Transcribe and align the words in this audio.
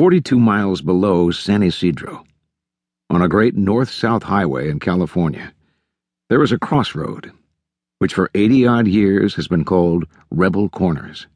42 0.00 0.40
miles 0.40 0.80
below 0.80 1.30
San 1.30 1.62
Ysidro, 1.62 2.24
on 3.10 3.20
a 3.20 3.28
great 3.28 3.54
north 3.54 3.90
south 3.90 4.22
highway 4.22 4.70
in 4.70 4.80
California, 4.80 5.52
there 6.30 6.42
is 6.42 6.52
a 6.52 6.58
crossroad, 6.58 7.30
which 7.98 8.14
for 8.14 8.30
80 8.34 8.66
odd 8.66 8.88
years 8.88 9.34
has 9.34 9.46
been 9.46 9.62
called 9.62 10.06
Rebel 10.30 10.70
Corners. 10.70 11.26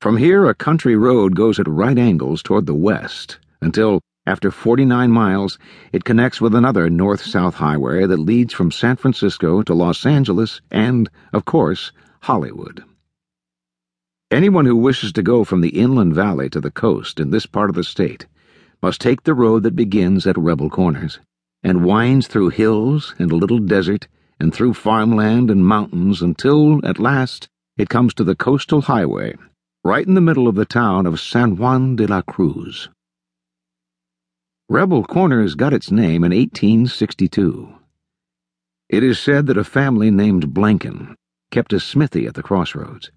From 0.00 0.18
here, 0.18 0.46
a 0.46 0.54
country 0.54 0.94
road 0.94 1.34
goes 1.34 1.58
at 1.58 1.66
right 1.66 1.98
angles 1.98 2.44
toward 2.44 2.66
the 2.66 2.74
west 2.74 3.40
until, 3.60 4.00
after 4.24 4.52
49 4.52 5.10
miles, 5.10 5.58
it 5.92 6.04
connects 6.04 6.40
with 6.40 6.54
another 6.54 6.88
north 6.88 7.22
south 7.22 7.56
highway 7.56 8.06
that 8.06 8.18
leads 8.18 8.54
from 8.54 8.70
San 8.70 8.94
Francisco 8.94 9.62
to 9.62 9.74
Los 9.74 10.06
Angeles 10.06 10.60
and, 10.70 11.10
of 11.32 11.44
course, 11.44 11.90
Hollywood. 12.20 12.84
Anyone 14.34 14.66
who 14.66 14.74
wishes 14.74 15.12
to 15.12 15.22
go 15.22 15.44
from 15.44 15.60
the 15.60 15.78
inland 15.80 16.12
valley 16.12 16.50
to 16.50 16.60
the 16.60 16.72
coast 16.72 17.20
in 17.20 17.30
this 17.30 17.46
part 17.46 17.70
of 17.70 17.76
the 17.76 17.84
state 17.84 18.26
must 18.82 19.00
take 19.00 19.22
the 19.22 19.32
road 19.32 19.62
that 19.62 19.76
begins 19.76 20.26
at 20.26 20.36
Rebel 20.36 20.68
Corners 20.68 21.20
and 21.62 21.84
winds 21.84 22.26
through 22.26 22.48
hills 22.48 23.14
and 23.16 23.30
a 23.30 23.36
little 23.36 23.60
desert 23.60 24.08
and 24.40 24.52
through 24.52 24.74
farmland 24.74 25.52
and 25.52 25.64
mountains 25.64 26.20
until, 26.20 26.84
at 26.84 26.98
last, 26.98 27.48
it 27.76 27.88
comes 27.88 28.12
to 28.14 28.24
the 28.24 28.34
coastal 28.34 28.80
highway, 28.80 29.36
right 29.84 30.04
in 30.04 30.14
the 30.14 30.20
middle 30.20 30.48
of 30.48 30.56
the 30.56 30.66
town 30.66 31.06
of 31.06 31.20
San 31.20 31.54
Juan 31.54 31.94
de 31.94 32.04
la 32.08 32.20
Cruz. 32.20 32.88
Rebel 34.68 35.04
Corners 35.04 35.54
got 35.54 35.72
its 35.72 35.92
name 35.92 36.24
in 36.24 36.32
1862. 36.32 37.72
It 38.88 39.04
is 39.04 39.20
said 39.20 39.46
that 39.46 39.56
a 39.56 39.62
family 39.62 40.10
named 40.10 40.52
Blanken 40.52 41.14
kept 41.52 41.72
a 41.72 41.78
smithy 41.78 42.26
at 42.26 42.34
the 42.34 42.42
crossroads. 42.42 43.12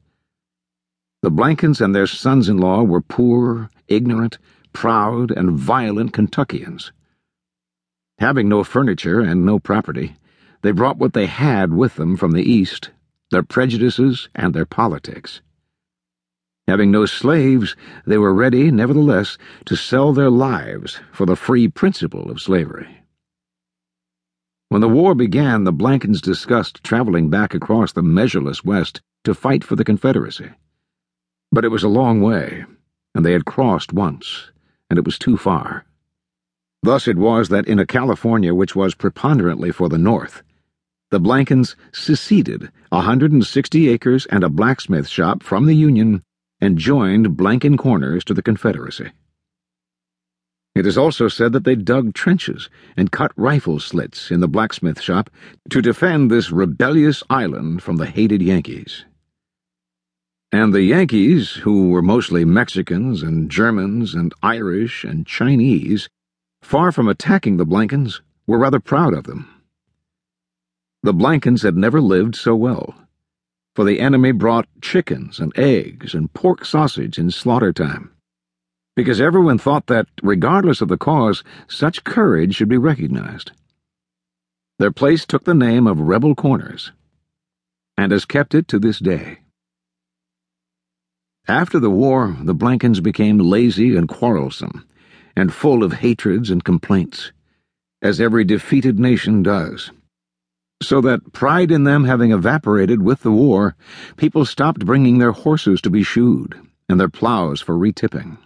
The 1.27 1.31
Blankens 1.31 1.81
and 1.81 1.93
their 1.93 2.07
sons 2.07 2.47
in 2.47 2.55
law 2.55 2.83
were 2.83 3.01
poor, 3.01 3.69
ignorant, 3.89 4.37
proud, 4.71 5.29
and 5.29 5.59
violent 5.59 6.13
Kentuckians. 6.13 6.93
Having 8.19 8.47
no 8.47 8.63
furniture 8.63 9.19
and 9.19 9.45
no 9.45 9.59
property, 9.59 10.15
they 10.61 10.71
brought 10.71 10.99
what 10.99 11.11
they 11.11 11.25
had 11.25 11.73
with 11.73 11.95
them 11.95 12.15
from 12.15 12.31
the 12.31 12.49
East 12.49 12.91
their 13.29 13.43
prejudices 13.43 14.29
and 14.33 14.53
their 14.53 14.65
politics. 14.65 15.41
Having 16.65 16.91
no 16.91 17.05
slaves, 17.05 17.75
they 18.05 18.17
were 18.17 18.33
ready, 18.33 18.71
nevertheless, 18.71 19.37
to 19.65 19.75
sell 19.75 20.13
their 20.13 20.29
lives 20.29 21.01
for 21.11 21.25
the 21.25 21.35
free 21.35 21.67
principle 21.67 22.31
of 22.31 22.39
slavery. 22.39 23.01
When 24.69 24.79
the 24.79 24.87
war 24.87 25.13
began, 25.13 25.65
the 25.65 25.73
Blankens 25.73 26.21
discussed 26.21 26.85
traveling 26.85 27.29
back 27.29 27.53
across 27.53 27.91
the 27.91 28.01
measureless 28.01 28.63
West 28.63 29.01
to 29.25 29.33
fight 29.33 29.65
for 29.65 29.75
the 29.75 29.83
Confederacy. 29.83 30.51
But 31.57 31.65
it 31.65 31.69
was 31.69 31.81
a 31.81 31.87
long 31.87 32.21
way, 32.21 32.65
and 33.15 33.25
they 33.25 33.31
had 33.31 33.45
crossed 33.45 33.91
once, 33.91 34.51
and 34.91 34.99
it 34.99 35.05
was 35.05 35.17
too 35.17 35.37
far. 35.37 35.85
Thus 36.83 37.07
it 37.07 37.17
was 37.17 37.49
that 37.49 37.67
in 37.67 37.79
a 37.79 37.85
California 37.87 38.53
which 38.53 38.75
was 38.75 38.93
preponderantly 38.93 39.71
for 39.71 39.89
the 39.89 39.97
North, 39.97 40.43
the 41.09 41.19
Blankens 41.19 41.75
seceded 41.91 42.65
a 42.91 42.97
160 42.97 43.89
acres 43.89 44.27
and 44.27 44.43
a 44.43 44.49
blacksmith 44.49 45.07
shop 45.07 45.41
from 45.41 45.65
the 45.65 45.73
Union 45.73 46.21
and 46.61 46.77
joined 46.77 47.35
Blanken 47.35 47.75
Corners 47.75 48.23
to 48.25 48.35
the 48.35 48.43
Confederacy. 48.43 49.09
It 50.75 50.85
is 50.85 50.95
also 50.95 51.27
said 51.27 51.53
that 51.53 51.63
they 51.63 51.73
dug 51.73 52.13
trenches 52.13 52.69
and 52.95 53.11
cut 53.11 53.31
rifle 53.35 53.79
slits 53.79 54.29
in 54.29 54.41
the 54.41 54.47
blacksmith 54.47 55.01
shop 55.01 55.31
to 55.71 55.81
defend 55.81 56.29
this 56.29 56.51
rebellious 56.51 57.23
island 57.31 57.81
from 57.81 57.97
the 57.97 58.05
hated 58.05 58.43
Yankees. 58.43 59.05
And 60.51 60.73
the 60.73 60.83
Yankees, 60.83 61.51
who 61.55 61.89
were 61.89 62.01
mostly 62.01 62.45
Mexicans 62.45 63.21
and 63.21 63.51
Germans 63.51 64.13
and 64.13 64.33
Irish 64.41 65.03
and 65.03 65.27
Chinese, 65.27 66.07
far 66.61 66.93
from 66.93 67.09
attacking 67.09 67.57
the 67.57 67.65
Blankens, 67.65 68.21
were 68.45 68.57
rather 68.57 68.79
proud 68.79 69.13
of 69.13 69.25
them. 69.25 69.49
The 71.03 71.13
Blankens 71.13 71.63
had 71.63 71.75
never 71.75 71.99
lived 71.99 72.35
so 72.35 72.55
well, 72.55 72.95
for 73.75 73.83
the 73.83 73.99
enemy 73.99 74.31
brought 74.31 74.69
chickens 74.81 75.39
and 75.39 75.51
eggs 75.57 76.13
and 76.13 76.33
pork 76.33 76.63
sausage 76.63 77.17
in 77.19 77.29
slaughter 77.29 77.73
time, 77.73 78.11
because 78.95 79.19
everyone 79.19 79.57
thought 79.57 79.87
that, 79.87 80.07
regardless 80.23 80.79
of 80.79 80.87
the 80.87 80.97
cause, 80.97 81.43
such 81.67 82.05
courage 82.05 82.55
should 82.55 82.69
be 82.69 82.77
recognized. 82.77 83.51
Their 84.79 84.91
place 84.91 85.25
took 85.25 85.43
the 85.43 85.53
name 85.53 85.87
of 85.87 85.99
Rebel 85.99 86.35
Corners, 86.35 86.93
and 87.97 88.13
has 88.13 88.23
kept 88.23 88.55
it 88.55 88.69
to 88.69 88.79
this 88.79 88.99
day. 88.99 89.39
After 91.49 91.79
the 91.79 91.89
war, 91.89 92.35
the 92.41 92.53
Blankens 92.53 93.01
became 93.01 93.37
lazy 93.37 93.95
and 93.95 94.05
quarrelsome, 94.05 94.85
and 95.33 95.53
full 95.53 95.81
of 95.81 95.93
hatreds 95.93 96.49
and 96.49 96.61
complaints, 96.61 97.31
as 98.01 98.19
every 98.19 98.43
defeated 98.43 98.99
nation 98.99 99.43
does. 99.43 99.91
So 100.83 100.99
that, 101.01 101.31
pride 101.31 101.71
in 101.71 101.85
them 101.85 102.03
having 102.03 102.33
evaporated 102.33 103.01
with 103.01 103.21
the 103.21 103.31
war, 103.31 103.77
people 104.17 104.43
stopped 104.43 104.85
bringing 104.85 105.19
their 105.19 105.31
horses 105.31 105.79
to 105.81 105.89
be 105.89 106.03
shoed, 106.03 106.53
and 106.89 106.99
their 106.99 107.07
plows 107.07 107.61
for 107.61 107.77
retipping. 107.77 108.37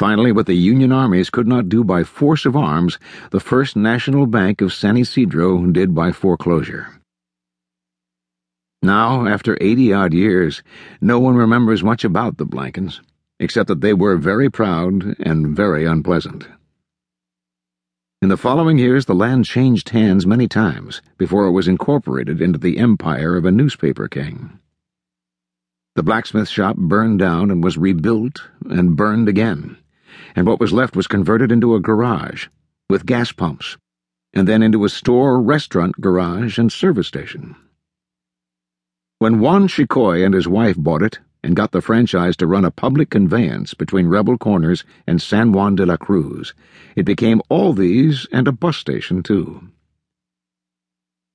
Finally, 0.00 0.32
what 0.32 0.46
the 0.46 0.54
Union 0.54 0.90
armies 0.90 1.30
could 1.30 1.46
not 1.46 1.68
do 1.68 1.84
by 1.84 2.02
force 2.02 2.44
of 2.44 2.56
arms, 2.56 2.98
the 3.30 3.40
First 3.40 3.76
National 3.76 4.26
Bank 4.26 4.60
of 4.60 4.72
San 4.72 4.96
Ysidro 4.96 5.64
did 5.66 5.94
by 5.94 6.10
foreclosure. 6.10 6.97
Now, 8.82 9.26
after 9.26 9.58
eighty 9.60 9.92
odd 9.92 10.14
years, 10.14 10.62
no 11.00 11.18
one 11.18 11.34
remembers 11.34 11.82
much 11.82 12.04
about 12.04 12.36
the 12.36 12.46
Blankens, 12.46 13.00
except 13.40 13.66
that 13.68 13.80
they 13.80 13.92
were 13.92 14.16
very 14.16 14.48
proud 14.50 15.16
and 15.18 15.56
very 15.56 15.84
unpleasant. 15.84 16.46
In 18.22 18.28
the 18.28 18.36
following 18.36 18.78
years, 18.78 19.06
the 19.06 19.14
land 19.14 19.44
changed 19.44 19.88
hands 19.90 20.26
many 20.26 20.48
times 20.48 21.02
before 21.18 21.46
it 21.46 21.52
was 21.52 21.68
incorporated 21.68 22.40
into 22.40 22.58
the 22.58 22.78
empire 22.78 23.36
of 23.36 23.44
a 23.44 23.52
newspaper 23.52 24.08
king. 24.08 24.58
The 25.96 26.02
blacksmith 26.04 26.48
shop 26.48 26.76
burned 26.76 27.18
down 27.18 27.50
and 27.50 27.62
was 27.62 27.78
rebuilt 27.78 28.48
and 28.64 28.96
burned 28.96 29.28
again, 29.28 29.76
and 30.36 30.46
what 30.46 30.60
was 30.60 30.72
left 30.72 30.94
was 30.94 31.08
converted 31.08 31.50
into 31.50 31.74
a 31.74 31.80
garage 31.80 32.46
with 32.88 33.06
gas 33.06 33.32
pumps, 33.32 33.76
and 34.32 34.46
then 34.46 34.62
into 34.62 34.84
a 34.84 34.88
store, 34.88 35.42
restaurant, 35.42 36.00
garage, 36.00 36.58
and 36.58 36.72
service 36.72 37.08
station. 37.08 37.56
When 39.20 39.40
Juan 39.40 39.66
Chicoy 39.66 40.24
and 40.24 40.32
his 40.32 40.46
wife 40.46 40.76
bought 40.76 41.02
it 41.02 41.18
and 41.42 41.56
got 41.56 41.72
the 41.72 41.80
franchise 41.80 42.36
to 42.36 42.46
run 42.46 42.64
a 42.64 42.70
public 42.70 43.10
conveyance 43.10 43.74
between 43.74 44.06
Rebel 44.06 44.38
Corners 44.38 44.84
and 45.08 45.20
San 45.20 45.50
Juan 45.50 45.74
de 45.74 45.84
la 45.84 45.96
Cruz, 45.96 46.54
it 46.94 47.02
became 47.02 47.42
all 47.48 47.72
these 47.72 48.28
and 48.30 48.46
a 48.46 48.52
bus 48.52 48.76
station, 48.76 49.24
too. 49.24 49.72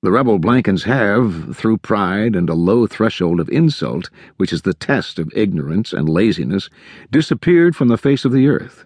The 0.02 0.12
rebel 0.12 0.40
Blankens 0.40 0.84
have, 0.84 1.58
through 1.58 1.80
pride 1.80 2.38
and 2.38 2.50
a 2.50 2.54
low 2.54 2.88
threshold 2.88 3.42
of 3.42 3.50
insult, 3.50 4.10
which 4.38 4.54
is 4.54 4.62
the 4.62 4.74
test 4.74 5.20
of 5.20 5.30
ignorance 5.36 5.92
and 5.92 6.08
laziness, 6.08 6.70
disappeared 7.12 7.76
from 7.76 7.90
the 7.90 7.98
face 7.98 8.24
of 8.24 8.32
the 8.32 8.48
earth, 8.48 8.86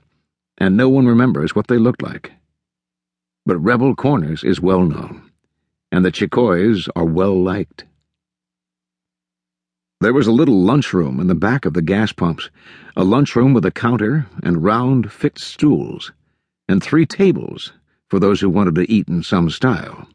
and 0.58 0.76
no 0.76 0.90
one 0.90 1.06
remembers 1.06 1.54
what 1.54 1.68
they 1.68 1.78
looked 1.78 2.02
like. 2.02 2.32
But 3.46 3.60
Rebel 3.60 3.94
Corners 3.94 4.44
is 4.44 4.60
well 4.60 4.86
known, 4.86 5.32
and 5.92 6.04
the 6.04 6.12
Chicoys 6.12 6.90
are 6.96 7.06
well 7.06 7.40
liked. 7.40 7.86
There 10.00 10.14
was 10.14 10.28
a 10.28 10.32
little 10.32 10.62
lunchroom 10.62 11.20
in 11.20 11.26
the 11.26 11.34
back 11.34 11.66
of 11.66 11.74
the 11.74 11.82
gas 11.82 12.12
pumps, 12.12 12.52
a 12.96 13.04
lunchroom 13.04 13.56
with 13.56 13.66
a 13.66 13.72
counter 13.72 14.28
and 14.44 14.64
round, 14.64 15.12
fixed 15.12 15.48
stools, 15.48 16.12
and 16.68 16.84
three 16.84 17.08
tables 17.08 17.74
for 18.08 18.20
those 18.20 18.40
who 18.40 18.50
wanted 18.50 18.76
to 18.76 18.92
eat 18.92 19.08
in 19.08 19.24
some 19.24 19.50
style. 19.50 20.08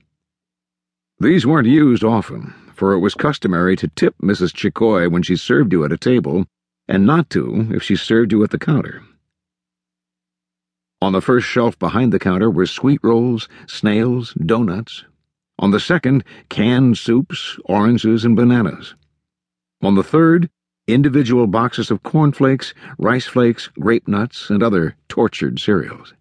These 1.19 1.47
weren't 1.47 1.67
used 1.67 2.05
often, 2.05 2.55
for 2.77 2.93
it 2.93 3.01
was 3.01 3.15
customary 3.15 3.75
to 3.77 3.89
tip 3.89 4.15
Mrs. 4.23 4.55
Chicoy 4.55 5.09
when 5.09 5.25
she 5.25 5.35
served 5.35 5.73
you 5.73 5.85
at 5.85 5.91
a 5.91 5.99
table, 5.99 6.47
and 6.87 7.05
not 7.05 7.29
to 7.31 7.67
if 7.73 7.83
she 7.83 7.97
served 7.97 8.31
you 8.31 8.45
at 8.45 8.51
the 8.51 8.59
counter. 8.59 9.03
On 11.01 11.13
the 11.13 11.21
first 11.21 11.49
shelf 11.49 11.77
behind 11.81 12.13
the 12.13 12.21
counter 12.21 12.49
were 12.49 12.67
sweet 12.67 13.01
rolls, 13.03 13.49
snails, 13.67 14.33
donuts. 14.35 15.05
On 15.59 15.73
the 15.73 15.81
second, 15.81 16.23
canned 16.49 16.99
soups, 16.99 17.59
oranges, 17.65 18.25
and 18.25 18.37
bananas. 18.37 18.95
On 19.83 19.97
the 19.97 20.05
third, 20.05 20.49
individual 20.87 21.49
boxes 21.49 21.91
of 21.91 22.05
cornflakes, 22.05 22.73
rice 22.99 23.27
flakes, 23.27 23.69
grape 23.81 24.07
nuts, 24.07 24.49
and 24.49 24.63
other 24.63 24.95
tortured 25.09 25.59
cereals. 25.59 26.15